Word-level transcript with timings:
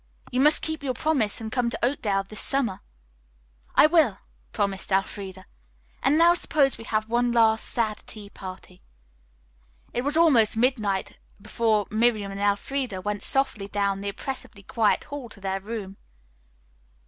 You 0.31 0.39
must 0.39 0.63
keep 0.63 0.81
your 0.81 0.95
promise 0.95 1.39
and 1.39 1.51
come 1.51 1.69
to 1.69 1.85
Oakdale 1.85 2.23
this 2.23 2.39
summer." 2.41 2.81
"I 3.75 3.85
will," 3.85 4.17
promised 4.51 4.91
Elfreda; 4.91 5.45
"and 6.01 6.17
now 6.17 6.33
suppose 6.33 6.75
we 6.75 6.85
have 6.85 7.07
one 7.07 7.31
last 7.31 7.65
sad 7.67 7.97
tea 8.07 8.27
party." 8.31 8.81
It 9.93 10.01
was 10.01 10.17
almost 10.17 10.57
midnight 10.57 11.19
before 11.39 11.85
Miriam 11.91 12.31
and 12.31 12.41
Elfreda 12.41 12.99
went 12.99 13.21
softly 13.21 13.67
down 13.67 14.01
the 14.01 14.09
oppressively 14.09 14.63
quiet 14.63 15.03
hall 15.03 15.29
to 15.29 15.39
their 15.39 15.59
room. 15.59 15.97